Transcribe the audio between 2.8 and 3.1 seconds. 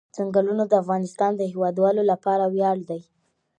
دی.